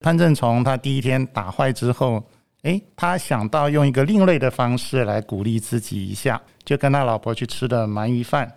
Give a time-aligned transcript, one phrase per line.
[0.00, 2.24] 潘正从他第一天打坏之后，
[2.62, 8.50] 诶，他想到用一个另类的方式来鼓励自己一下，就跟他老婆去吃了鳗鱼饭。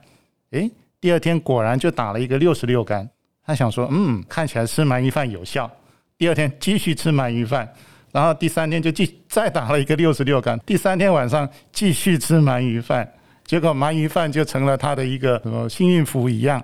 [0.51, 0.71] 诶，
[1.01, 3.07] 第二天果然就打了一个六十六杆。
[3.45, 5.69] 他想说，嗯，看起来吃鳗鱼饭有效。
[6.17, 7.67] 第二天继续吃鳗鱼饭，
[8.13, 10.57] 然后第三天就继再打了一个六十六杆。
[10.65, 13.05] 第三天晚上继续吃鳗鱼饭，
[13.43, 16.63] 结果鳗鱼饭就成了他的一个什么幸运符一样。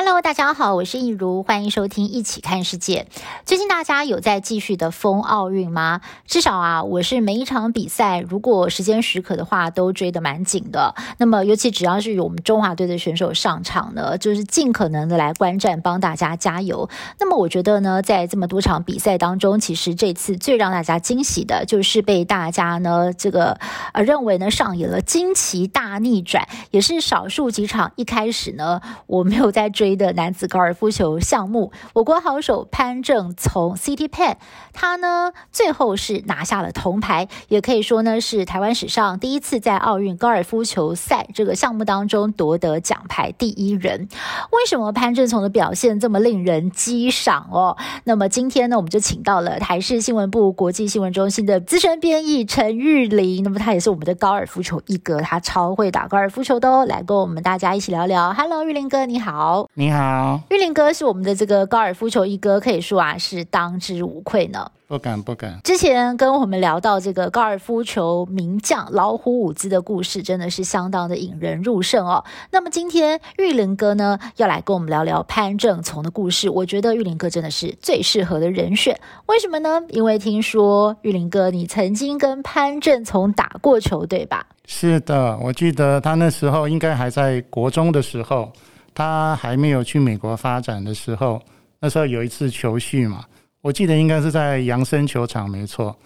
[0.00, 3.08] Hello，大家好，我是益如，欢迎收听《一起看世界》。
[3.44, 6.02] 最近大家有在继续的封奥运吗？
[6.24, 10.94] 至少啊，我是每一场比赛，如果时间许可的话，都追得蛮紧的。
[11.18, 16.88] 那么，尤其只要是有我们中华队的选手上场呢，就是尽可能的来观战，帮大家加油。
[17.18, 23.58] 那么，我觉得呢，在这么多场比赛当中，其实这次最让大家惊喜的，就是被大家呢这个
[23.92, 29.87] 呃认为呢上演了惊奇大逆转，也是少数几场一开始呢我没有在追。
[29.96, 34.36] 的男子高尔夫球项目，我国好手潘正从 City Pan，
[34.72, 44.08] 他呢最后是拿下了铜牌，也可以说呢是台湾史上第一次在奥运高尔夫球赛这个项目当中夺得奖牌第一人。
[44.52, 47.76] 为什么潘正从的表现这么令人激赏哦？
[48.04, 58.32] 那么今天呢，我们就请到了台视新闻部国际新闻中心的资深编译陈玉麟，那么他也是我们的高尔夫球一哥，他超会打高尔夫球的哦，来跟我们大家一起聊聊。
[58.32, 59.68] Hello，玉麟哥，你好。
[59.78, 64.68] 你好，玉林哥是我们的这个高尔夫球一哥，可以说啊是当之无愧呢。
[64.88, 65.60] 不敢不敢。
[65.62, 72.24] 之前跟我们聊到这个高尔夫球名将老虎伍兹的故事，真的是相当的引人入胜哦。
[72.50, 78.98] 那么今天玉林哥呢要来跟我们聊聊潘正从的故事，我觉得玉林哥真的是最适合的人选。
[79.26, 79.80] 为什么呢？
[79.90, 84.44] 因为听说玉林哥你曾经跟潘正从打过球，对吧？
[84.66, 88.50] 是的，我记得他那时候应该还在国中的时候。
[88.98, 91.40] 他还没有去美国发展的时候，
[91.78, 93.24] 那时候有一次球训嘛，
[93.60, 95.96] 我记得应该是在扬森球场，没错。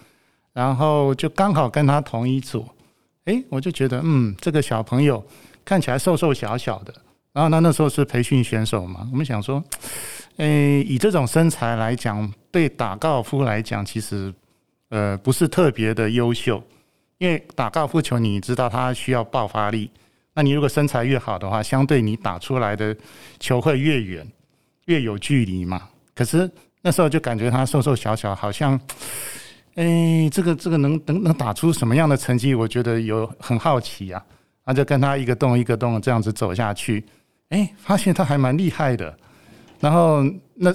[0.53, 2.63] 然后就刚好跟他同一组，
[3.25, 5.25] 诶，我就觉得，嗯，这个小朋友
[5.65, 6.93] 看起来瘦瘦小小的。
[7.31, 9.63] 然后他那时候是培训选手嘛，我们想说，
[10.37, 14.31] 诶，以这种身材来讲，对打高尔夫来讲，其实
[14.89, 16.63] 呃不是特别的优秀，
[17.17, 19.89] 因为打高尔夫球，你知道它需要爆发力。
[20.33, 22.95] 那你如果身材越好的话，相对你打出来的
[23.39, 24.27] 球会越远，
[24.85, 25.89] 越有距离嘛。
[26.15, 26.49] 可是
[26.81, 28.79] 那时候就感觉他瘦瘦小小，好像，
[29.75, 32.53] 哎，这个这个能能能打出什么样的成绩？
[32.53, 34.23] 我觉得有很好奇啊。
[34.65, 37.03] 那就跟他一个洞一个洞这样子走下去，
[37.49, 39.17] 哎，发现他还蛮厉害的。
[39.79, 40.23] 然后
[40.55, 40.73] 那。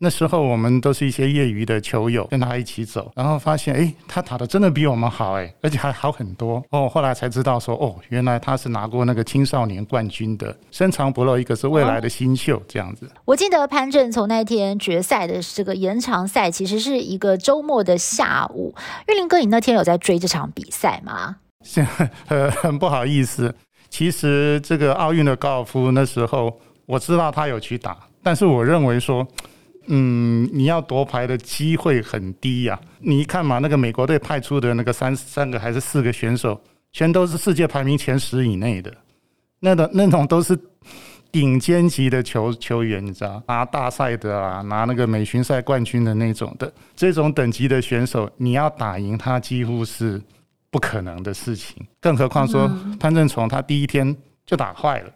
[0.00, 6.88] 那时候我们都是一些业余的球友，跟他一起走，然后发现，哎，他打的真的比我们好，哎，而且还好很多哦。
[6.88, 13.08] 后来才知道说，哦，原来他是拿过那个青少年冠军的，深藏不露，一个是未来的新秀，这样子。
[13.24, 18.74] 我记得潘正从那天决赛的这个延长赛，其实是一个周末的下午。
[19.08, 21.36] 玉林哥，你那天有在追这场比赛吗？
[21.64, 21.86] 是，
[22.26, 23.54] 呃，很不好意思。
[23.88, 29.26] 其实这个奥运的高尔夫那时候我知道他有去打，但是我认为说。
[29.86, 32.80] 嗯，你要夺牌的机会很低呀、啊。
[33.00, 36.60] 你一看嘛，那个美国队派出的那个三三个还是四个选手，
[36.92, 38.92] 全都是世界排名前十以内的，
[39.60, 40.58] 那种那种都是
[41.30, 50.22] 顶尖级的球球员，你知道，拿大赛的啊，拿那个美巡赛冠军的那种的，这种等级的选手，你要打赢他几乎是
[50.70, 51.84] 不可能的事情。
[52.00, 54.16] 更何况说潘政琮他第一天
[54.46, 55.12] 就打坏了。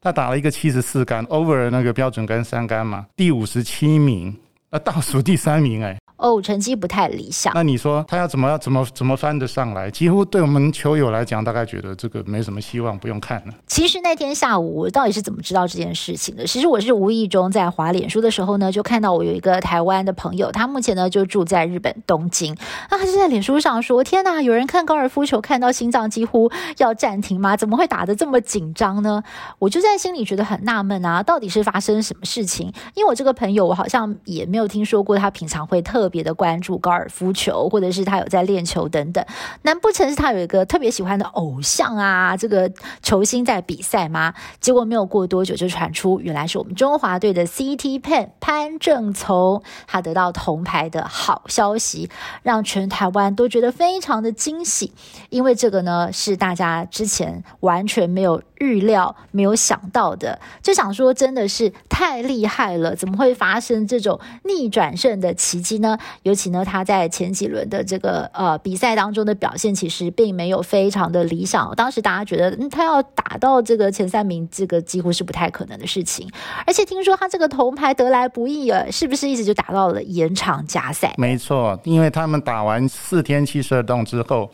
[0.00, 4.36] 他打了一个七十四杆 over 那个标准杆三杆嘛，第五十七名，
[4.70, 5.98] 呃，倒数第三名，哎。
[6.16, 7.52] 哦，成绩不太理想。
[7.54, 9.90] 那你说他要怎么怎么怎么翻得上来？
[9.90, 13.54] 几乎对我们球友来讲，大概觉得这个没什么希望，不用看了。
[13.66, 16.46] 其实那天下午，我到底是怎么知道这件事情的？
[16.46, 22.56] 其实我是无意中在滑脸书的时候呢，就看到我有一个台湾的朋友，他目前呢就住在日本东京。
[22.90, 27.56] 那他就在脸书上说：“天哪，有人看高尔夫球看到心脏几乎要暂停吗？
[27.56, 29.22] 怎么会打得这么紧张呢？”
[29.58, 32.72] 我就在心里觉得很纳闷啊，到底是发生什么事情？
[32.94, 39.22] 因为我这个朋友，我好像也没有听说过他平常会特别别的关注高尔夫球，或者是他有在练球等等。
[39.64, 42.34] 难不成是他有一个特别喜欢的偶像啊？
[42.34, 42.72] 这个
[43.02, 44.32] 球星在比赛吗？
[44.58, 52.08] 结果没有过多久就传出，原来是我们中华队的 CT Pen 潘正从，他得到铜牌的好消息，
[52.42, 54.94] 让全台湾都觉得非常的惊喜，
[55.28, 65.98] 因为这个呢是大家之前完全没有预料、没有想到的，就想说真的是太厉害了，怎么会发生这种逆转胜的奇迹呢？
[66.22, 71.72] 尤其呢，他在前几轮的这个呃比赛当中的表现，其实并没有非常的理想。
[71.74, 76.28] 当时大家觉得，他要打到这个前三名，这个几乎是不太可能的事情。
[76.66, 81.14] 而且听说他这个铜牌得来不易啊，是不是一直就打到了延长加赛？
[81.18, 84.50] 没错，因为他们打完四天七十二洞之后。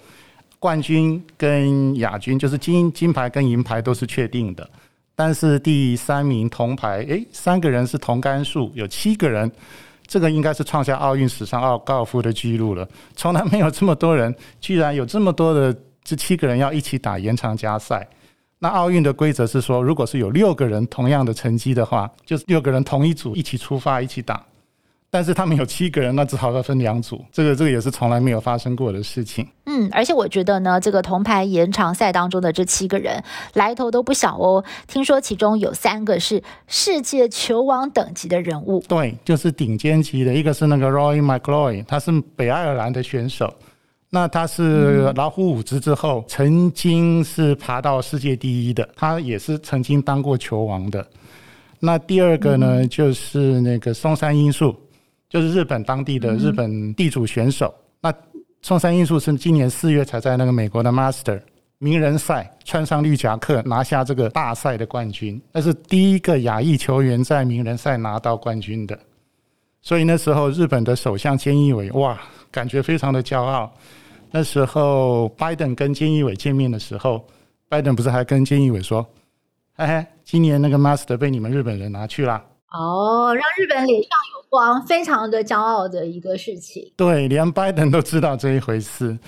[0.62, 4.70] 冠军跟亚军就是金金牌跟银牌都是确定的，
[5.16, 9.50] 但是第三名铜牌，诶，三个人是同杆数，有七个人，
[10.06, 18.08] 这个应该是创下奥运史上奥高尔夫的记录了，从来没有这么多人，居然有这么多的这七个人要一起打延长加赛。
[18.60, 24.40] 那奥运的规则是说，如果是有六个人同样的成绩的话，就是六个人同一组一起出发一起打。
[25.14, 27.22] 但是他们有七个人，那只好要分两组。
[27.30, 29.46] 这个这个也是从来没有发生过的事情。
[29.66, 33.22] 嗯，而且我觉得呢，这个铜牌延长赛当中的这七个人
[33.52, 34.64] 来头都不小哦。
[34.88, 38.82] 听说其中有三个是世界球王等级的人物。
[38.88, 40.32] 对，就是顶尖级的。
[40.32, 43.52] 一个是那个 Rory McIlroy，他是北爱尔兰的选手。
[44.08, 48.88] 那他是老虎伍兹之后，曾经是爬到世界第一的。
[48.96, 51.06] 他也是曾经当过球王的。
[51.80, 54.74] 那第二个呢，嗯、就是那个松山英树。
[55.32, 58.12] 就是日本当地的日本地主选手，那
[58.60, 61.40] 冲山英树是今年四月才在那个美国的 Master
[61.78, 68.98] 名人赛穿上绿夹克拿下这个大赛的冠军，那是第一个亚裔球员在名人赛拿到冠军的。
[69.80, 72.20] 所以那时候日本的首相菅义伟哇，
[72.50, 73.72] 感觉非常的骄傲。
[74.30, 77.26] 那时候拜登跟菅义伟见面的时候，
[77.70, 79.02] 拜登不是还跟菅义伟说
[79.76, 86.92] ：“嘿嘿，今年那个 Master 被你们日本人拿去了。”哦，让日本脸上有光，非常的骄傲的一个事情。
[86.96, 89.18] 对，连拜登都知道这一回事。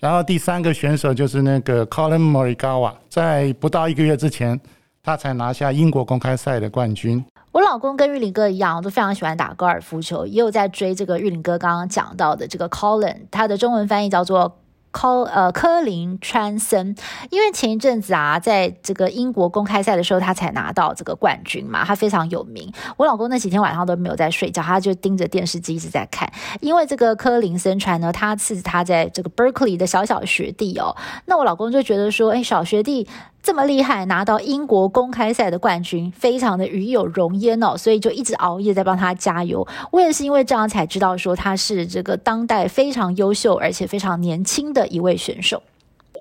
[0.00, 4.60] 然后第三个选手就是那个 Collin Morikawa，在不到一个月之前，
[5.02, 7.24] 他才拿下英国公开赛的冠军。
[7.52, 14.56] 我老公跟玉林哥一样，都非常喜欢打高尔夫球，也有在追这个玉林哥刚刚讲到的这个 Collin，他的中文翻译叫做。
[14.94, 16.94] 科呃科林川森，
[17.28, 22.72] 因为前一阵子啊，在这个英国公开赛的时候，他才拿到这个冠军嘛，他非常有名。
[22.96, 26.32] 我老公那几天晚上都没有在睡觉，他就盯着电视机一直在看。
[26.60, 30.96] 因为这个科林森川呢，他是他在这个 Berkeley 的小小学弟哦。
[31.26, 33.08] 那我老公就觉得说，哎，小学弟。
[33.44, 39.64] 这么厉害，拿到英国公开赛的冠军，非常的与有荣焉哦，所以就一直熬夜在帮他加油。
[39.92, 45.62] 我也是因为这样才知道说他是这个当代非常优秀而且非常年轻的一位选手。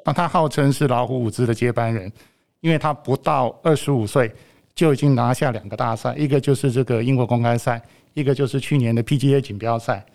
[0.03, 2.11] 那他号称是老虎伍兹的接班人，
[2.59, 4.29] 因为他不到二十五岁
[4.75, 7.81] 就已经拿下两个大赛，一个就是这个英国公开赛，
[8.13, 10.05] 一个就是去年的 PGA 锦标赛。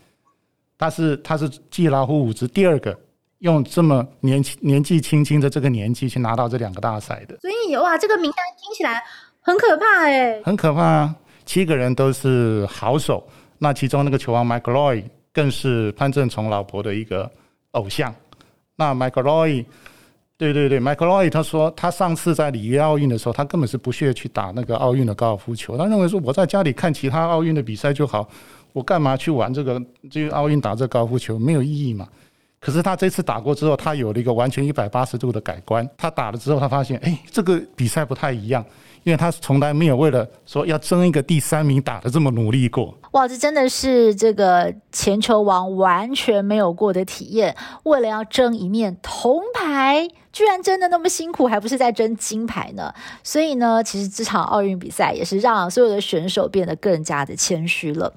[0.76, 2.94] 他是他是继老虎伍兹第二个。
[3.40, 9.02] 用这么年轻、年纪轻轻的这个年纪去拿到这两个大赛的，所以哇，这个名单听起来
[9.40, 11.14] 很可怕哎，很可怕啊！
[11.46, 13.26] 七个人都是好手，
[13.58, 17.30] 那其中那个球王 McIlroy 更是潘正从老婆的一个
[17.70, 18.14] 偶像。
[18.76, 19.64] 那 McIlroy，
[20.36, 28.28] 对对对，McIlroy 他说他上次在里约奥运的时候，他根本是不屑去打那个奥运的高尔夫球，他认为说我在家里看其他奥运的比赛就好，
[28.72, 29.80] 我干嘛去玩这个？
[30.10, 32.06] 这个奥运打这个高尔夫球没有意义嘛？
[32.60, 35.88] 可是他这次打过之后，他有了一个完全一百八十度的改观。
[35.96, 38.64] 他打了之后，他发现，哎，这个比赛不太一样，
[39.04, 42.92] 因为他从来没有为了说要争一个第三名打的这么努力过。
[43.12, 47.54] 哇，这真的是这个前球王完全没有过的体验。
[47.84, 52.92] 为了要争一面铜牌，居然真的那么辛苦，还不是在争金牌呢？
[53.22, 58.12] 所以呢，其实这场奥运比赛也是让所有的选手变得更加的谦虚了。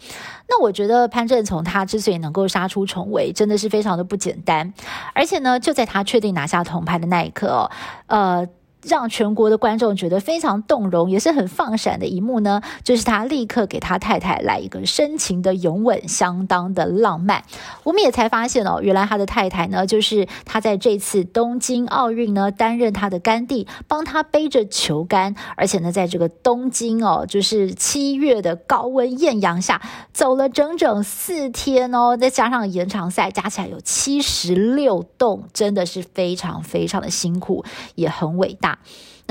[0.47, 4.73] 那我觉得潘振从他之所以能够杀出重围，真的是非常的不简单。
[5.13, 7.69] 而且呢，就在他确定拿下铜牌的那一刻，
[8.07, 8.47] 呃。
[8.88, 17.43] 让全国的观众觉得非常动容，也是很放闪的一幕呢，就是他立刻给他太太来一个深情的拥吻，相当的浪漫。
[17.83, 37.63] 我们也才发现哦，原来他的太太呢，就是他在这次东京奥运呢担任他的干弟，帮他背着球杆，而且呢，在这个东京哦，就是七月的高温艳阳下，走了整整四天哦，再加上延长赛，加起来有七十六洞，真的是非常非常的辛苦，
[37.95, 38.70] 也很伟大。
[38.71, 38.79] 啊。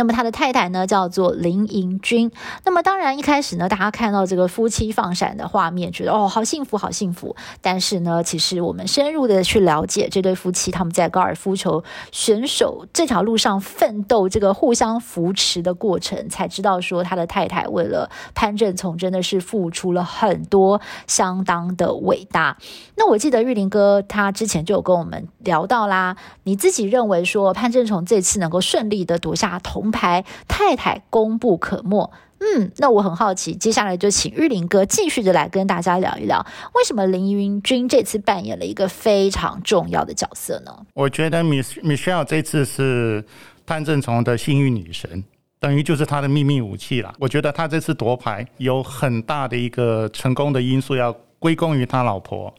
[0.01, 2.33] 那么他的太太呢叫做林银君。
[2.65, 7.37] 那么当然一开始呢，大家看到这个夫妻放闪的画面，觉得哦好幸福，好幸福。
[7.61, 22.57] 但是呢，其实我们深入的去了解这对夫妻，他们在高尔夫球选手这条路上奋斗，这个互相扶持的过程，才知道说他的太太为了潘正从真的是付出了很多，相当的伟大。
[22.97, 32.11] 那我记得玉林哥他之前就有跟我们聊到啦，你自己认为说潘正从这次能够顺利的夺下铜牌，太太功不可没。
[32.43, 36.45] 嗯，那我很好奇，接下来就请玉林哥继续的来跟大家聊一聊，
[36.75, 40.75] 为什么林云君这次扮演了一个非常重要的角色呢？
[40.95, 43.23] 我觉得 Miss Michelle 这次是
[43.67, 45.23] 潘正从的幸运女神，
[45.59, 47.13] 等于就是他的秘密武器了。
[47.19, 52.53] 我觉得他这次夺牌有很大的一个成功的因素要归功于他老婆，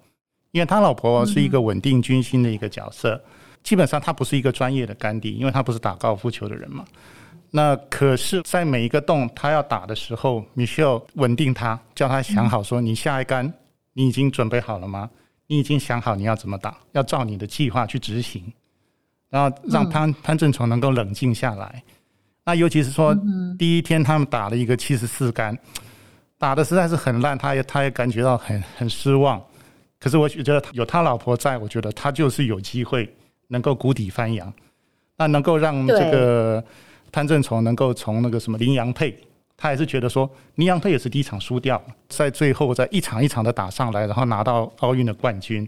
[0.51, 3.19] 因为他老婆是一个稳定军心的一个角色，
[3.63, 6.85] 基本上他不是一个专业的干弟，因为他不是打高尔夫球的人嘛。
[7.53, 13.53] 那可是，在每一个洞他要打的时候，Michelle 稳定他，叫他想好说：“你下一杆，
[13.91, 15.09] 你已经准备好了吗？
[15.47, 18.41] 你已经想好你要怎么打，要照你的计划去执行，
[19.29, 21.83] 然后让潘潘正崇能够冷静下来。
[22.45, 23.13] 那尤其是说，
[23.59, 25.57] 第一天他们打了一个七十四杆，
[26.37, 29.43] 打的实在是很烂，他也他也感觉到很很失望。
[29.99, 33.13] 可是我觉得有他老婆在，我觉得他就是有机会
[33.49, 34.53] 能够谷底翻扬，
[35.17, 36.63] 那能够让这个。”
[37.11, 39.15] 潘正崇能够从那个什么林洋配，
[39.57, 45.67] 他也是觉得说林洋配也是第一场输掉，在最后再一场一场的打上来，然后拿到奥运的冠军。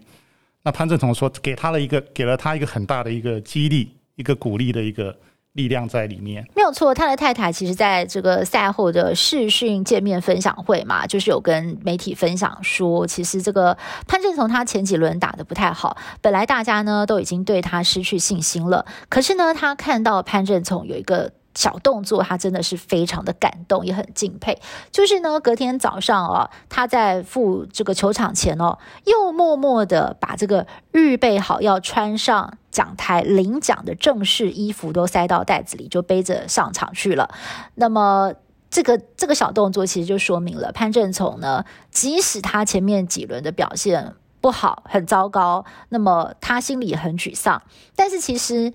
[0.64, 5.14] 那潘正崇说给他了一个给了他一个很大的一个激励，一个鼓励的一个
[5.54, 6.46] 力量在里面。
[6.56, 21.32] 没有错，他的太太其实在这个赛后的视讯见面分享会嘛，就是有跟媒体分享说，其实这个潘正从他前几轮打的不太好，本来大家呢都已经对他失去信心了，可是呢，他看到潘正从有一个。
[21.56, 24.60] 小动作，他真的是非常的感动，也很敬佩。
[24.92, 37.30] 就是呢，隔天早上哦，他在赴这个球场前哦，又默默的把这个预备好要穿上讲台领奖的正式衣服都塞到袋子里，就背着上场去了。
[37.76, 38.34] 那么，
[38.72, 47.62] 这个这个小动作其实就说明了潘政琮呢，即使他前面几轮的表现不好，很糟糕，那么他心里很沮丧，
[47.96, 48.74] 但是其实。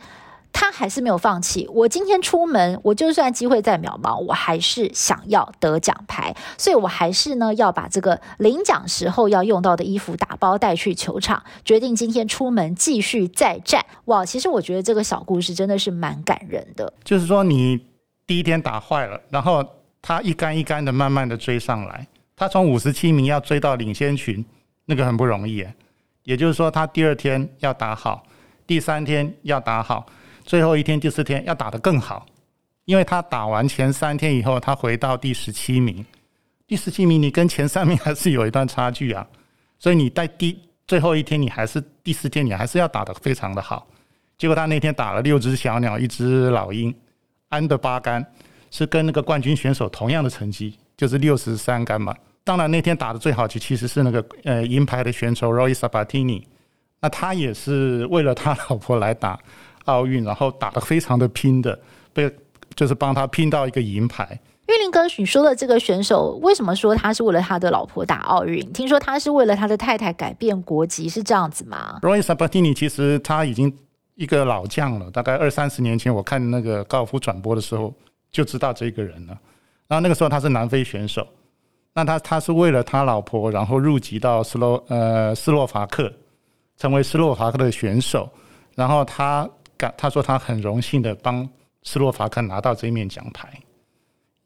[0.53, 1.69] 他还是没有放弃。
[1.73, 13.85] 我今天出门，我就算机会再渺茫，我还是想要得奖牌，所以我还是呢要把这个领奖时候要用到的衣服打包带去球场，决定今天出门继续再战。
[14.07, 16.93] 哇，其实我觉得这个小故事真的是蛮感人的。
[17.05, 17.79] 就是说，你
[18.27, 19.65] 第一天打坏了，然后
[20.03, 24.45] 他一杆一杆的慢慢的追上来，他从五十七名要追到领先群，
[24.87, 25.65] 那个很不容易。
[26.25, 28.23] 也就是说，他第二天要打好，
[28.67, 30.05] 第三天要打好。
[30.49, 32.25] 最后一天，第四天要打得更好，
[32.87, 36.03] 因为他打完前三天以后，他回到第十七名，
[36.67, 39.29] 第十七名你跟前三名还是有一段差距啊，
[39.79, 43.87] 所以你在第最后一天，你还是第四天，你还是要打得非常的好。
[44.39, 46.95] 结果他那天打了六只小鸟，一只老鹰，
[47.51, 48.25] 安的八杆，
[48.71, 52.17] 是跟那个冠军选手同样的成绩，就是六十三杆嘛。
[52.43, 56.45] 当然那天打得最好其实是那个呃银牌的选手 Roy Sabatini，
[57.03, 59.39] 那他也是为了他老婆来打。
[59.89, 61.79] 奥运，然后打得非常的拼的，
[62.13, 62.31] 被
[62.77, 64.39] 就是帮他拼到一个银牌。
[64.67, 68.61] 玉林哥，你说的这个选手，为什么说他是为了他的老婆打奥运？
[68.73, 73.75] 听说他是为了他的太太改变国籍，是这样子吗？Roy Sabatini 其实他已经
[74.15, 77.93] 一个老将了，大概二三十年前，我看那个高尔夫转播的时候
[78.31, 79.39] 就知道这个人了。
[79.89, 81.27] 然后那个时候他是南非选手，
[81.95, 86.13] 那他他是为了他老婆，然后入籍到斯洛呃斯洛伐克，
[86.77, 88.29] 成为斯洛伐克的选手，
[88.75, 89.49] 然后他。
[89.97, 91.49] 他说他很荣幸的帮
[91.83, 93.49] 斯洛伐克拿到这一面奖牌，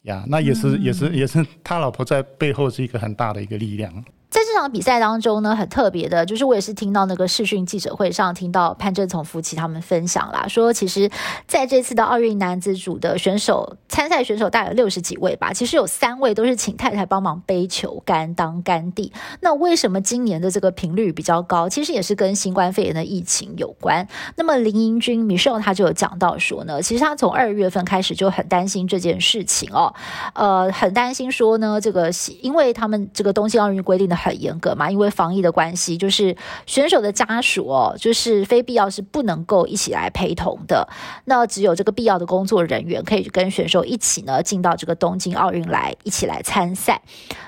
[0.02, 4.04] 呀，那也是也是也是他老婆在背后是一个很大的一个力量。
[4.32, 11.10] 在这场比赛当中呢，很特别的，就是我也是听到那个视讯记者会上听到潘正从夫妻他们分享啦，说其实
[11.46, 19.12] 在这次的奥运男子组的选手参赛选手大概有六十几位吧，其实有三位都是请太太帮忙背球杆当杆弟。
[19.42, 21.68] 那为什么今年的这个频率比较高？
[21.68, 24.08] 其实也是跟新冠肺炎的疫情有关。
[24.36, 29.92] 那么林英君 Michelle 他就有讲到说呢，其实他从二月份开始就很担心这件事情哦，
[30.32, 32.10] 呃，很担心说呢，这个
[32.40, 34.21] 因为他们这个东京奥运规定的。
[34.22, 36.36] 很严格嘛，因为防疫的关系，就是
[36.66, 40.88] 选手的家属哦，就是非必要是不能够一起来陪同的。
[41.24, 47.02] 那只有这个必要的工作人员可以跟选手一起呢进到这个东京奥运来一起来参赛。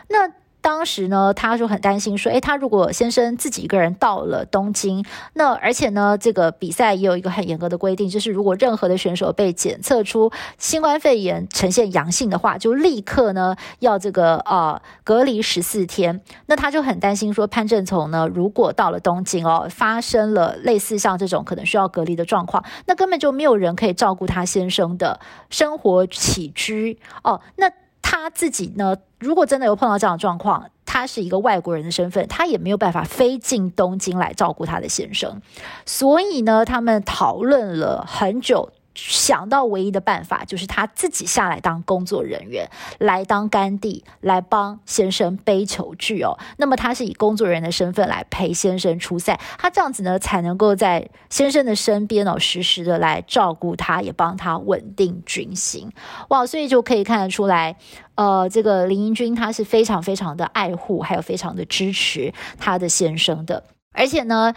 [0.09, 0.29] 那
[0.65, 5.05] 当时呢，他就很担心说，诶，他如果先生自己一个人到了东京，
[5.35, 16.23] 那而且呢，这个比赛也有一个很严格的规定，就是如果任何的选手被检测出新冠肺炎呈现阳性的话，就立刻呢要这个呃隔离十四天。
[16.47, 27.71] 那他就很担心说，潘政琮呢，如果到了东京哦，发生了类似像这种可能需要隔离的状况，那根本就没有人可以照顾他先生的生活起居哦，那。
[28.17, 35.43] 他自己呢，如果真的有碰到这样的状况，他是一个外国人的身份，他也没有办法飞进东京来照顾他的先生，
[35.85, 38.71] 所以呢，他们讨论了很久。
[38.95, 46.39] 想到唯一的办法就是他自己下来当工作人员，来当干弟，来帮先生背球具哦。
[46.59, 55.91] 那么他是以工作人员的身份来陪先生出赛，他这样子呢才能够在先生的身边哦，实时的来照顾他，也帮他稳定军心。
[56.29, 57.77] 哇，所以就可以看得出来，
[58.15, 64.55] 呃，这个林英君他是非常非常的爱护，还有非常的支持他的先生的，而且呢。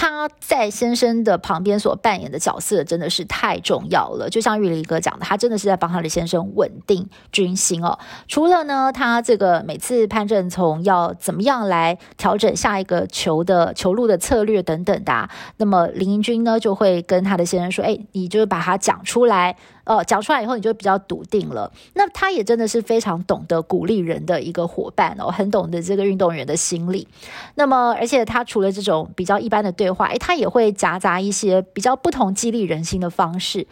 [0.00, 7.98] 他在先生的旁边所扮演的角色真的是太重要了，就像玉林哥讲的，他真的是在帮他的先生稳定军心哦。
[8.28, 19.56] 除了呢，他这个每次潘正从要怎么样来调整下一个球的球路的策略等等的，那么林英君呢就会跟他的先生说：“哎，你就把它讲出来。”
[19.88, 21.72] 哦，讲出来以后你就比较笃定了。
[21.94, 27.08] 那他也真的是非常懂得鼓励人的一个伙伴哦，很懂得这个运动员的心理。
[27.54, 33.66] 那么，而且他除了这种比较一般的对话，诶，他也会夹杂一些比较不同激励人心的方式。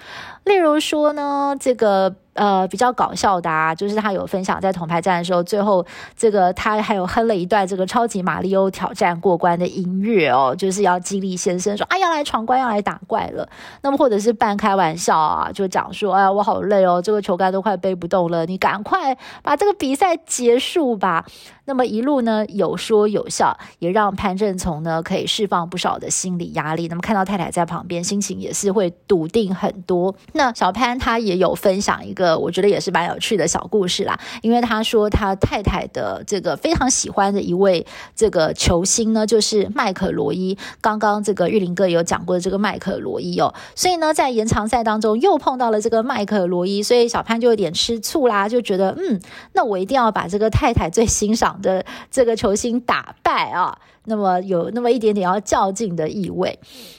[0.44, 2.16] 例如说呢，这个。
[2.36, 5.84] 呃，比较搞笑的啊，就是他有分享在铜牌站的时候，最后
[6.16, 13.48] 这个他还有哼了一段这个超级玛利欧挑战过关的音乐哦，就是要激励先生说，啊，要来闯关，要来打怪了。
[13.82, 21.24] 那么或者是半开玩笑啊，就讲说，哎呀，我好累哦，这个球杆都快背不动了，你赶快把这个比赛结束吧。
[21.66, 26.88] 那么一路呢，有说有笑，也让潘正从呢可以释放不少的心理压力。
[26.88, 30.14] 那么看到太太在旁边，心情也是会笃定很多。
[30.32, 32.38] 那小潘他也有分享一个。
[32.38, 40.56] 我觉得也是蛮有趣的小故事啦，因为他说他太太的这个非常喜欢的一位这个球星呢，就是麦克罗伊。
[40.80, 49.20] 刚刚这个玉林哥有讲过这个麦克罗伊哦，所以呢，在延长赛当中又碰到了这个麦克罗伊，所以小潘就有点吃醋啦，就觉得嗯，
[49.54, 53.78] 那我一定要把这个太太最欣赏的这个球星打败啊。
[54.08, 56.56] 那么有那么一点点要较劲的意味。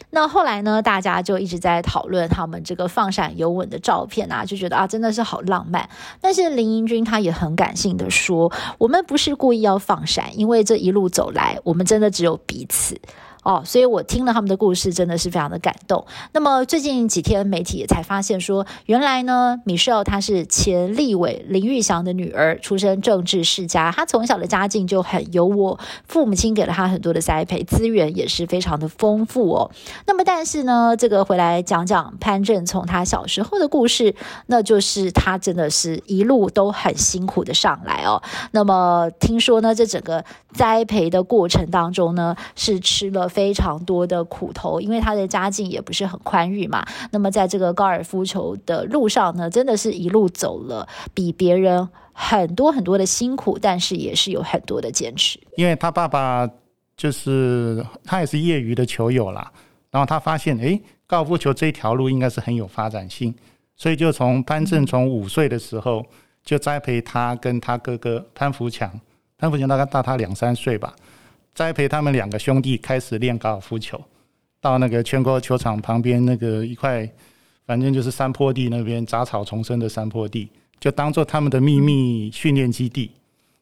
[0.10, 5.90] 那后来呢，大家就一直在讨论他们这个放闪有吻的照片啊，就觉得啊，真的是好浪漫。
[6.20, 13.00] 但是林英君他也很感性的说，我们不是故意要放闪，因为这一路走来，我们真的只有彼此。
[13.48, 16.06] 哦，所以我听了他们的故事，真的是非常的感动。
[16.34, 25.80] 那么最近几天，媒体也才发现说，原来呢，Michelle 她是前立委林玉祥的女儿，出身政治世家，她从小的家境就很优渥，
[26.10, 29.72] 父母亲给了她很多的栽培，资源也是非常的丰富哦。
[30.06, 34.14] 那么，但是呢，这个回来讲讲潘正从他小时候的故事，
[34.48, 38.22] 那就是他真的是一路都很辛苦的上来哦。
[38.52, 43.32] 那么听说呢，这整个栽培的过程当中呢，是吃了。
[43.38, 46.84] 非常多的苦头，因为他的家境也不是很宽裕嘛。
[47.12, 55.40] 那么在这个高尔夫球的路上呢，真的是一路走了比别人很多很多的辛苦，但是也是有很多的坚持。
[55.56, 56.50] 因为他爸爸
[56.96, 59.52] 就是他也是业余的球友啦，
[59.92, 63.32] 然后他发现诶，高尔夫球这条路应该是很有发展性，
[63.76, 66.04] 所以就从潘正从五岁的时候
[66.44, 69.00] 就栽培他跟他哥哥潘福强，
[69.38, 70.96] 潘福强大概大他两三岁吧。
[71.58, 74.00] 栽培他们两个兄弟开始练高尔夫球，
[74.62, 77.10] 到那个全国球场旁边那个一块，
[77.66, 80.48] 反正就是山坡地那边杂草丛生的山坡地，
[80.80, 83.10] 就当做他们的秘密训练基地。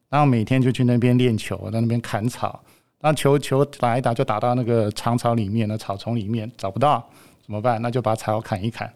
[0.10, 2.62] 然后每天就去那边练球，在那边砍草，
[3.00, 7.02] 那球球打一打就打到那个长草里面的草丛里面，找不到
[7.46, 7.82] 怎么办？
[7.82, 8.92] 那就把草砍一砍。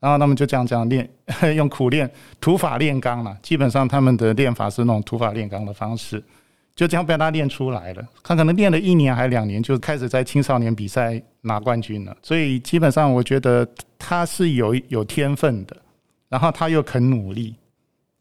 [0.00, 1.08] 然后他们就这样这样练，
[1.54, 3.38] 用苦练土法炼钢嘛。
[3.40, 6.20] 基本上他们的练法是那种土法炼钢的方式。
[6.74, 12.16] 就这样被他练出来了，他可能练了一年还两年，就开始在青少年比赛拿冠军了。
[12.22, 13.66] 所以基本上，我觉得
[13.98, 15.76] 他是有有天分的，
[16.28, 17.54] 然后他又肯努力，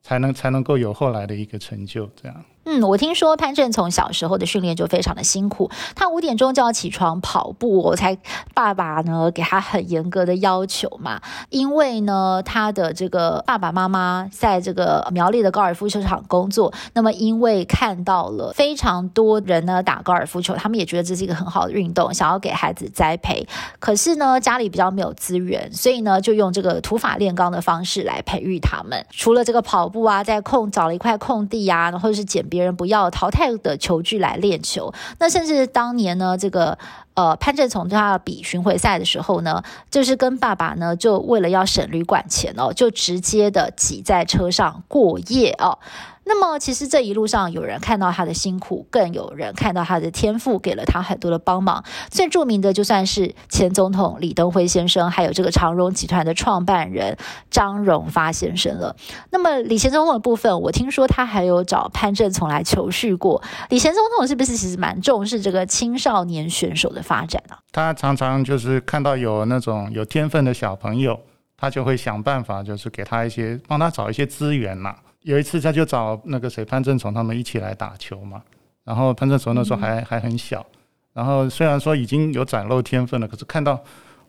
[0.04, 2.46] 才能才能够有后来的一个成就，这样。
[2.64, 8.16] 嗯，我听说潘正从小时候的训练就非常的辛苦，他五点钟就要起床跑步，我才
[8.54, 11.20] 爸爸呢给他很严格的要求嘛，
[11.50, 23.48] 因为呢他的这个爸爸妈妈在这个苗栗的高尔夫球场工作，那么因为看到了非常多人呢打高尔夫球，他们也觉得这是一个很好的运动，想要给孩子栽培，
[23.80, 32.46] 可是呢家里比较没有资源，所以呢就用这个土法炼钢的方式来培育他们，除了这个跑步啊，在空找了一块空地啊，或者是捡。
[32.52, 34.94] 别人不要淘汰的球具来练球。
[35.18, 36.78] 那甚至当年呢，这个
[37.14, 45.80] 呃潘正从他比巡回赛的时候呢，就是跟爸爸呢，就为了要省旅馆钱哦，就直接的挤在车上过夜哦。
[46.24, 51.84] 那么，其实这一路上有人看到他的辛苦，更有人看到他的天赋，给了他很多的帮忙。
[52.10, 57.18] 最著名的就算是前总统李登辉先生，还有这个长荣集团的创办人
[57.50, 58.96] 张荣发先生了。
[59.32, 63.42] 那么李前总统的部分，我听说他还有找潘政琮来求续过。
[63.70, 67.56] 李前总统是不是其实蛮重视这个青少年选手的发展呢？
[67.72, 71.20] 他常常就是看到有那种有天分的小朋友，
[71.58, 74.96] 他就会想办法，就是给他一些，帮他找一些资源嘛。
[75.24, 78.42] 有一次，他就找那个谁潘正崇他们一起来打球嘛。
[78.84, 80.66] 然后潘正崇那时候还、嗯、还很小，
[81.14, 83.80] 然后虽然说已经有展露天分了，可是看到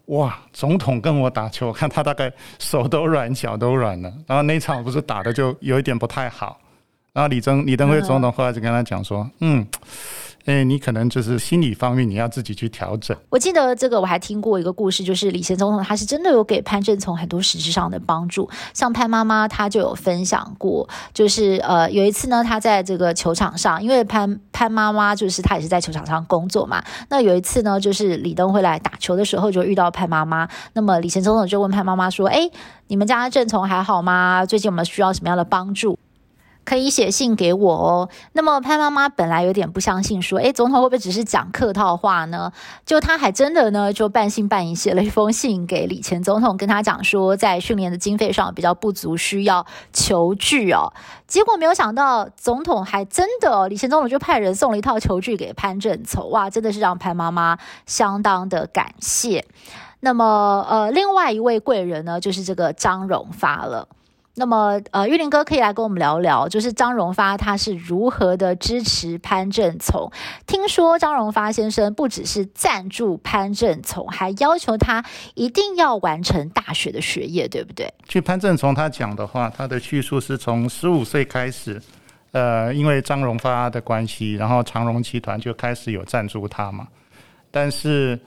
[0.07, 4.13] 哇，总统跟我打球，我看他大概手都软，脚都软了。
[4.27, 6.59] 然后那场不是打的就有一点不太好。
[7.13, 9.67] 然后李登李登辉总统后来就跟他讲说，嗯。
[10.45, 13.17] 哎，你可能就是心理方面你要自己去调整。
[13.31, 18.51] 我记得这个我还听过一个故事，就是李前总统他是真的有给潘正从很多实质上的帮助。
[18.75, 26.83] 像潘妈妈她就有分享过，就是呃有一次呢，他在这个球场上，因为潘潘妈妈就是她也是在球场上工作嘛。
[27.09, 32.51] 那有一次呢，就是李登辉来打球的时候就遇到潘妈妈，那么李前总统就问潘妈妈说：“哎，
[32.89, 34.45] 你们家正从还好吗？
[34.45, 35.97] 最近我们需要什么样的帮助？”
[36.65, 38.09] 可以写信给我哦。
[38.33, 42.53] 那么潘妈妈本来有点不相信，说：“诶，总统会不会只是讲客套话呢？”
[42.87, 50.93] 就他还真的呢，就半信半疑写了一封信给李前总统，跟他讲说，在训练的经费上比较不足，需要球具哦。
[51.27, 59.45] 结果没有想到，总统还真的，李前总统就派人送了一套球具给潘政琮，哇，真的是让潘妈妈相当的感谢。
[60.01, 63.89] 那么，呃，另外一位贵人呢，就是这个张荣发了。
[64.35, 70.11] 那么，呃，玉林哥可以来跟我们聊聊，就是张荣发他是如何的支持潘政琮。
[70.47, 77.93] 听说张荣发先生不只是赞助潘政琮，还要求他一定要完成大学的学业，对不对？
[78.09, 81.79] 据潘政琮他讲的话，他的叙述是从十五岁开始，
[82.31, 86.89] 呃，因为张荣发的关系，然后长荣集团就开始有赞助他嘛。
[87.51, 88.19] 但是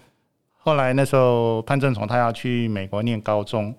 [0.60, 3.76] 后来那时候潘政琮他要去美国念高中。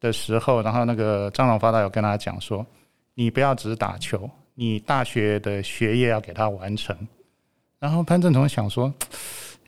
[0.00, 2.64] 的时候，然后那个张荣发大有跟他讲说
[3.14, 6.96] ：“你不要只打球，你大学的学业要给他完成。”
[7.80, 8.92] 然后潘正同想说：“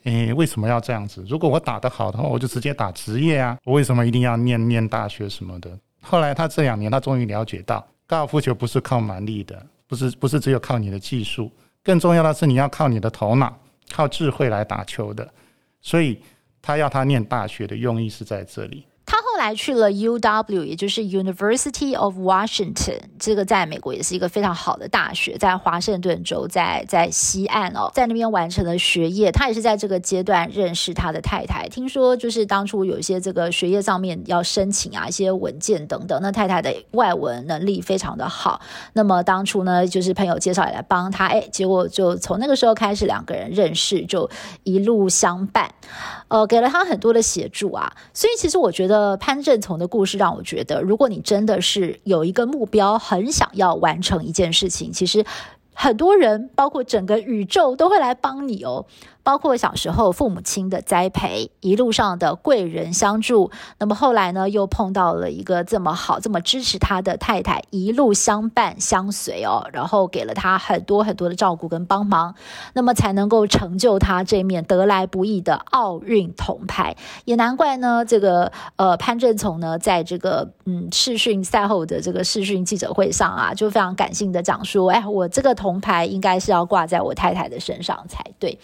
[0.04, 1.24] 诶，为什么要这样子？
[1.28, 3.58] 如果我打得好的话，我就直接打职业啊！
[3.64, 5.70] 我为什么一定要念念大学什么的？”
[6.02, 11.52] 后来他这两年，他终于了解到，高尔夫球不是靠蛮力的，不是不是只有靠你的技术，
[11.84, 13.56] 更重要的是你要靠你的头脑、
[13.92, 15.28] 靠智慧来打球的。
[15.82, 16.20] 所以
[16.62, 18.86] 他要他念大学的用意是在这里。
[19.40, 29.32] 来去了 UW，也就是 University of Washington，这个在美国也是一个非常好的大学，在华盛顿州，在在西岸哦，在那边完成了学业。
[29.32, 31.66] 他也是在这个阶段认识他的太太。
[31.70, 38.60] 听说就是当初有一些这个学业上面要申请啊，一些文件等等，那太太的外文能力非常的好。
[38.92, 44.28] 那么当初呢，就是朋友介绍也来帮他，哎，结果就从那个时候开始两个人认识，就
[44.64, 45.72] 一路相伴，
[46.28, 47.90] 呃，给了他很多的协助啊。
[48.12, 49.16] 所以其实我觉得。
[49.30, 55.24] 呃，潘政琮的故事让我觉得，如果你真的是有一个目标，很想要完成一件事情，其实
[55.72, 58.84] 很多人，包括整个宇宙，都会来帮你哦。
[59.22, 72.34] 包括小时候父母亲的栽培，一路上的贵人相助，那么后来呢，又碰到了一个这么好、这么支持他的太太，一路相伴相随哦，然后给了他很多很多的照顾跟帮忙，
[72.72, 76.96] 那么才能够成就他这面得来不易的奥运铜牌。
[77.24, 88.58] 也难怪呢，这个呃潘振从呢，在这个嗯视讯赛后的这个视讯记者会上啊，就非常感性的讲说，哎，我这个铜牌应该是要挂在我太太的身上才对。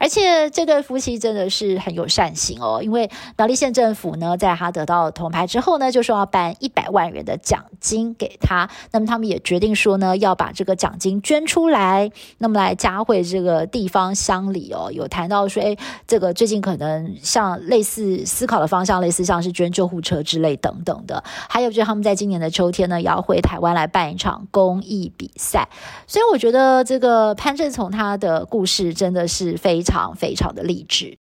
[0.00, 8.66] 而且这对夫妻真的是很有善心哦，因为苗栗县政府呢，在他得到铜牌之后呢，就说要颁一百万元的奖金给他。
[8.92, 14.90] 那么他们也决定说呢，要把这个奖金捐出来，那么来嘉惠这个地方乡里哦。
[14.90, 21.22] 有谈到说，哎，这个最近可能像类似思考的方向，类似像是捐救护车之类等等的。
[21.46, 25.68] 还有就是他们在今年的秋天呢，也要回台湾来办一场公益比赛。
[26.06, 29.89] 所以我觉得这个潘正从他的故事真的是非常。
[29.90, 31.18] 非常非常的励志。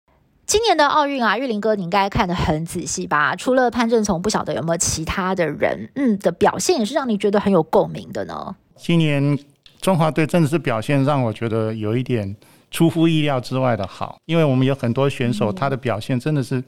[0.46, 3.34] 今年的奥运啊，玉林哥你应该看得很仔细吧？
[3.34, 8.54] 除了潘正从，不晓得有没有其他的人，嗯，的表现也是让你觉得很有共鸣的呢？
[8.76, 9.40] 今年
[9.80, 12.36] 中华队真的是表现让我觉得有一点
[12.70, 16.62] 出乎意料之外的好，因为我们有很多选手，他的表现真的是，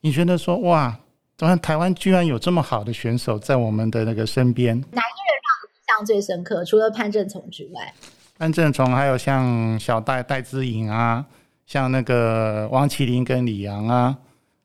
[0.00, 0.96] 你觉得说哇，
[1.36, 4.76] 台湾台湾居然有这么好的选手在我们的那个身边。
[4.76, 6.64] 哪一个人让你印象象最深刻？
[6.64, 7.92] 除了潘正从之外，
[8.38, 11.24] 安正崇还有像小戴戴之颖啊，
[11.66, 14.16] 像那个王麒麟跟李阳啊，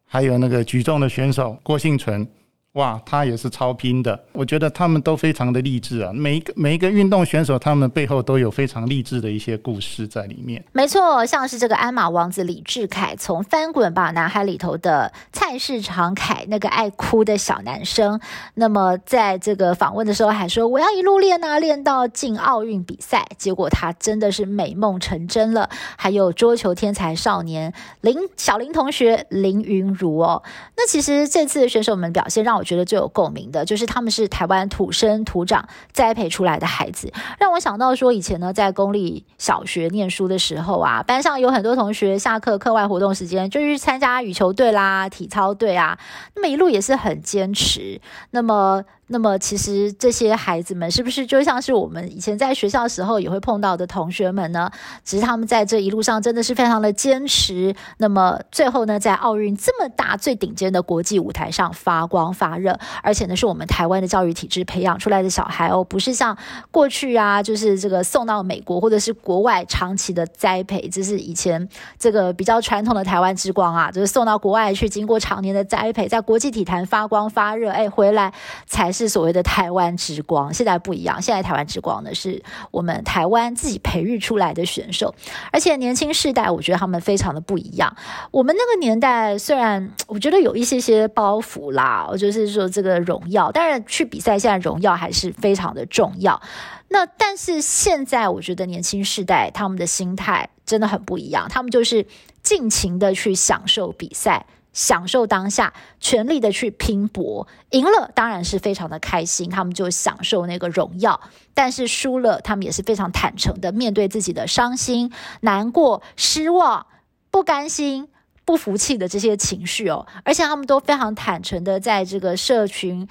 [0.05, 2.27] 还有那个举重的选手郭幸存。
[2.73, 6.11] 哇，他也是超拼的，我觉得他们都非常的励志啊！
[6.11, 10.63] 每一个每一个运动选手，他们背后都有非常励志的一些故事在里面。
[10.71, 18.19] 没错，像是这个鞍马王子李智凯，从翻滚吧男孩里头的蔡氏长凯那个爱哭的小男生，
[18.55, 25.69] 那么在这个访问的时候还说：“我要一路练啊，练到进奥运比赛。”结果他真的是美梦成真了。
[25.95, 30.41] 还有桌球天才少年林小林同学林云如哦，
[30.75, 32.62] 那其实这次的选手们表现让我。
[32.63, 45.99] 我觉得最有共鸣的就是他们是台湾土生土长栽培出来的孩子，让我想到说以前呢，在公立小学念书的时候啊，班上有很多同学下课课外活动时间就去参加羽球队啦、体操队啊，
[46.35, 47.99] 那么一路也是很坚持，
[48.31, 48.81] 那么。
[49.07, 54.71] 那么，其实这些孩子们是不是就像是我们以前在学校时候也会碰到的同学们呢？
[55.03, 57.75] 只是他们在这一路上真的是非常的坚持。
[57.97, 66.35] 那么最后呢，在奥运这么大、最顶尖的国际舞台上发光发热，而且呢，是我们台湾的教育体制培养出来的小孩哦，不是像
[66.71, 71.67] 过去啊，就是这个送到美国或者是国外长期的栽培，这是以前
[71.99, 78.33] 这个比较传统的台湾之光啊，就是送到国外去，经过常年的栽培，在国际体坛发光发热，哎，回来
[78.65, 81.21] 才是所谓的台湾之光，现在不一样。
[81.21, 85.13] 现在台湾之光呢，是我们台湾自己培育出来的选手，
[85.51, 87.95] 而且年轻世代，我觉得他们非常的不一样。
[88.31, 96.41] 我们那个年代虽然我觉得有一些些包袱啦，我就是说这个荣耀，当然去比赛，现在荣耀还是非常的重要。
[96.89, 102.05] 那但是现在我觉得年轻世代他们的心态真的很不一样，他们就是
[102.43, 104.45] 尽情的去享受比赛。
[104.73, 111.19] 享受当下，全力的去拼搏，赢了当然是非常的开心，他们就享受那个荣耀；
[111.53, 116.87] 但是输了，他们也是非常坦诚的面对自己的伤心、难过、失望、
[117.29, 118.09] 不甘心、
[118.43, 123.07] 不服气的这些情绪哦，而且他们都非常坦诚的在这个社群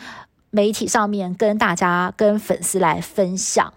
[0.50, 3.72] 媒体上面跟大家、跟粉丝来分享。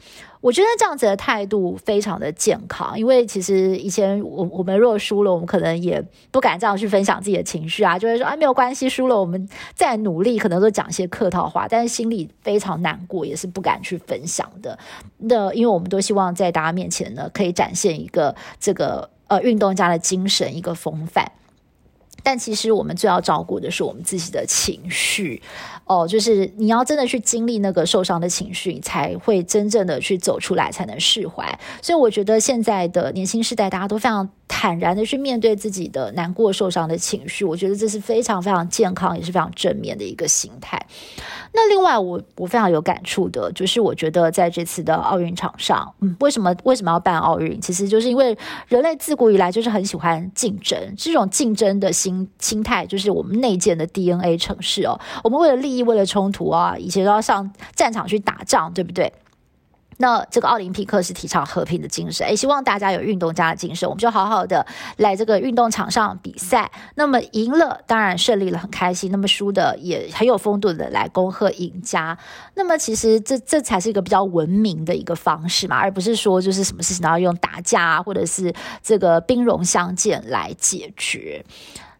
[0.45, 14.77] 我觉得这样子的态度非常的健康，因为其实以前我我们若输了，我们可能也不敢这样去分享自己的情绪啊，就会说啊没有关系，输了我们再努力，可能都讲一些客套话，但是心里非常难过，也是不敢去分享的。
[15.17, 21.25] 那因为我们都希望在大家面前呢，可以展现一个这个呃运动家的精神，一个风范。
[22.25, 25.39] 但其实我们最要照顾的是我们自己的情绪，
[25.85, 31.47] 哦，就是你要真的去经历那个受伤的情绪，你才会真正的去走出来，才能释怀。
[31.83, 37.45] 所以我觉得现在的年轻世代，大家都非常坦然的去面对自己的难过、受伤的情绪。
[37.45, 40.79] 我觉得这是非常非常健康，也是非常正面的一个心态。
[41.53, 47.59] 那另外我，我非常有感触的，就是我觉得在这次的奥运场上，嗯，为什么为什么要办奥运？
[47.61, 52.27] 其实就是因为人类自古以来就是很喜欢竞争，这种竞争的心。
[52.39, 59.11] 心态就是我们内建的 DNA 程式哦，我们为了利益，为了冲突啊，以前都要上战场去打仗，对不对？
[59.97, 64.65] 那这个奥林匹克是提倡和平的精神，诶，希望大家有运动家的精神，我们就好好的
[64.97, 66.69] 来这个运动场上比赛。
[66.95, 72.17] 那么赢了，当然胜利了，很开心；那么输的也很有风度的来恭贺赢家。
[72.55, 78.53] 那么其实这这才是一个比较文明的一个方式嘛，而不是说就是什么事情都要用打架啊，或者是
[78.83, 81.43] 这个兵戎相见来解决。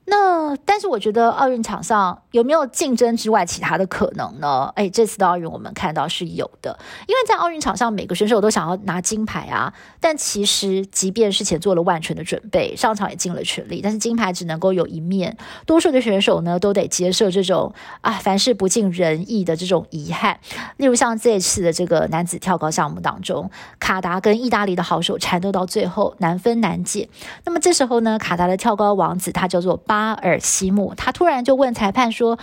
[0.07, 4.71] 那但是我觉得奥运场上有没有竞争之外其他的可能呢？
[4.75, 9.73] 诶，这次的奥运我们看到是有的，因为在奥运场上每个选手都想要拿金牌啊。
[9.99, 15.35] 但其实即便是前做了万全的准备，上场也尽了全力，但是金牌只能够有一面。
[15.65, 20.39] 多数的选手呢都得接受这种啊凡事不尽人意的这种遗憾。
[20.77, 27.09] 例如像这次的这个男子跳高项目当中，卡达跟意大利的好手缠斗到最后难分难解。
[27.43, 29.94] 那么这时候呢，卡达的跳高王子他叫做巴。
[29.95, 32.38] 巴尔西姆，他突然就问裁判说：“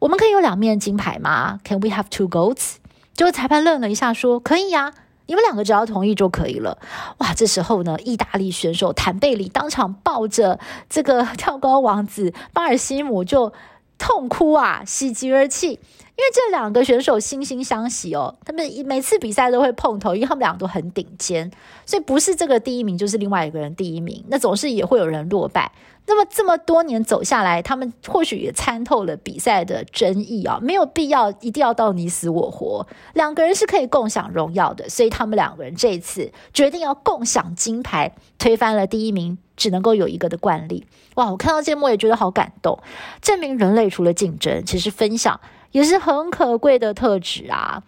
[0.00, 2.76] 我们可以有两面金牌吗？Can we have two golds？”
[3.12, 4.94] 结果裁判愣了一下，说：“可以呀，
[5.26, 6.78] 你们两个只要同意就可以了。”
[7.20, 13.52] 哇，这时候呢，意大利选手坦贝里当场抱着这个跳高王子巴尔西姆就
[13.98, 15.78] 痛哭啊，喜极而泣。
[16.18, 21.50] 因为这两个选手惺惺相惜哦，他们每次比赛都会碰头，因为他们两个都很顶尖，
[21.84, 25.70] 所以不是这个第一名就是另外一个人第一名，那总是也会有人落败。
[26.06, 40.86] 那么这么多年走下来，他们或许也参透了比赛的真意啊，没有必要一定要到你死我活，两个人是可以共享荣耀的，所以他们两个人这一次决定要共享金牌，推翻了第一名只能够有一个的惯例。
[41.14, 42.78] 哇，我看到这幕也觉得好感动，
[43.20, 45.40] 证明人类除了竞争，其实分享。
[45.72, 47.82] 也是很可贵的特质啊！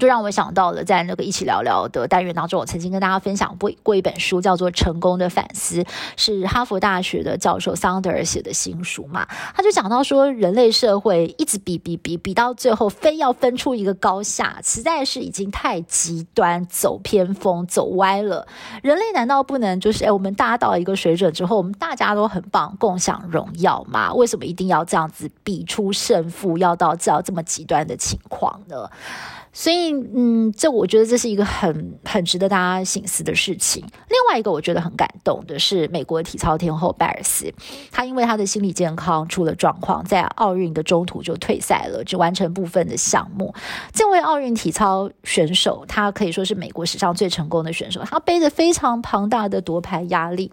[0.00, 5.82] 就让我想到了，在那个一起聊聊的单元当中，我曾经跟大家分享过过一本书，叫做《成功的反思》，
[6.16, 9.28] 是哈佛大学的教授桑德尔写的新书嘛。
[9.54, 18.48] 他就讲到说，人类社会一直比比比比到最后，非要分出一个高下，实在是已经太极端，走偏锋，走歪了。
[18.82, 24.14] 人类难道不能就是哎，我们大家到一个水准之后，我们大家都很棒，共享荣耀吗？
[24.14, 28.88] 为什么一定要这样子比出胜负，要到这样这么极端的情况呢？
[29.52, 33.82] 所以，嗯，这我觉得这是一个很很值得大家省思的事情。
[33.82, 37.52] 另外一个我觉得很感动的是，美国体操天后拜尔斯，
[37.90, 43.52] 她因为她的心理健康出了状况，在奥运的中途就退赛了，只完成部分的项目。
[43.92, 50.52] 这位奥运体操选手，他可以说是美国史上最成功的选手，他背着非常庞大的夺牌压力。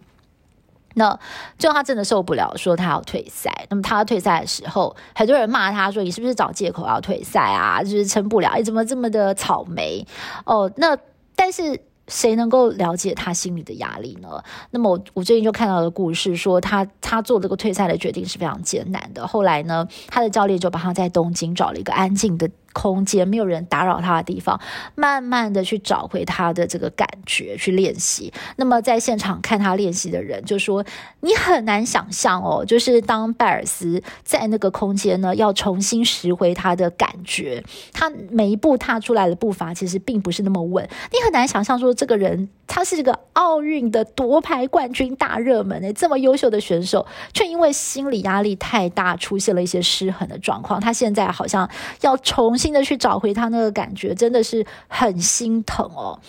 [0.98, 1.18] 那
[1.60, 3.52] 最后他真的受不了，说他要退赛。
[3.70, 7.84] 那么他要退赛的时候，很多人骂他说：“你是不是找借口要退赛啊？
[7.84, 10.04] 就是撑不了，你怎么这么的草莓？”
[10.44, 10.98] 哦，那
[11.36, 14.44] 但是谁能够了解他心里的压力呢？
[14.72, 19.28] 那么我我最近就看到的故事说他，他他做这个退赛的决定是非常艰难的。
[19.28, 22.50] 后来呢，他的教练就帮他在东京找了一个安静的。
[22.78, 24.60] 空间没有人打扰他的地方，
[24.94, 28.32] 慢慢的去找回他的这个感觉，去练习。
[28.58, 30.86] 那么在现场看他练习的人就说
[31.22, 40.88] ：“你很难想象哦，就是当拜尔斯在那个空间呢，要重新拾回他的感觉，他每一步踏出来的步伐其实并不是那么稳。
[41.12, 50.80] 你很难想象说，这个人他是一个奥运的夺牌冠军大热门诶，这么优秀的选手，却因为心理压力太大，出现了一些失衡的状况。
[50.80, 51.68] 他现在好像
[52.02, 52.67] 要重新。
[52.74, 56.20] 的去找回他那个感觉，真的是很心疼哦。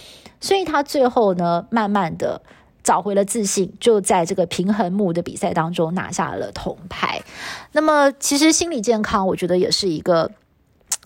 [0.40, 2.40] 所以他最后呢，慢慢的
[2.82, 7.20] 找回了自信，就在这个平衡木的比赛当中拿下了铜牌。
[7.72, 10.30] 那么，其实心理健康，我觉得也是一个。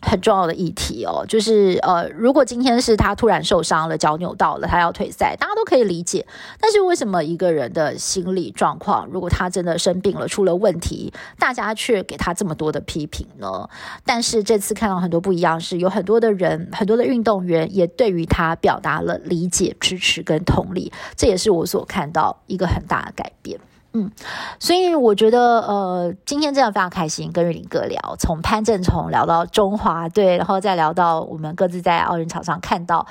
[0.02, 6.26] 很重要的议题哦，就是呃，如果今天是他突然受伤了，脚扭到了，他要退赛，大家都可以理解。
[6.60, 13.68] 但是为什么一个人的心理状况，如果他真的生病了，出了问题，大家却给他这么多的批评呢？
[14.04, 23.58] 但是这次看到很多不一样，是有很多的人，很多的运动员也对于他表达了理解、支持跟同理，这也是我所看到一个很大的改变。
[23.94, 24.11] 嗯，
[24.59, 33.07] 所以我觉得，呃，今天真的非常开心跟瑞林哥聊，从潘正崇聊到中华队，然后再聊到我们各自在奥运场上看到。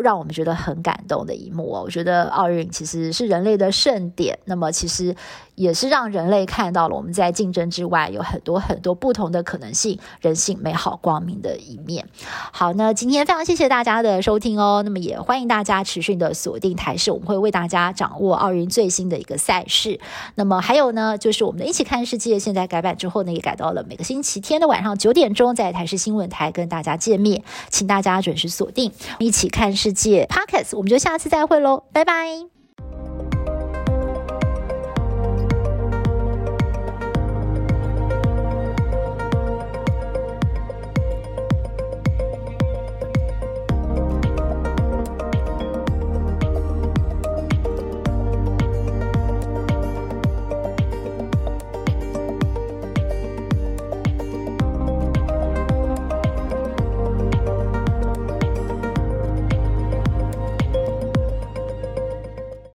[0.00, 5.14] 让我们觉得很感动的一幕哦，我觉得奥运其实是人类的盛典，那么其实
[5.54, 12.06] 也是让人类看到了我们在竞争之外有很多很多不同的可能性，人性美好光明的一面。
[12.52, 20.00] 好，那今天非常谢谢大家的收听哦，那么也欢迎大家持续的锁定台视，我们会为大家掌握奥运最新的一个赛事。
[20.36, 29.76] 那么还有呢，就是我们的一起看世界，现在改版之后呢，也改到了每个星期天的晚上九点钟，在台视新闻台跟大家见面，请大家准时锁定一起看。
[29.82, 32.61] 世界 Podcast，我们就下次再会喽，拜拜。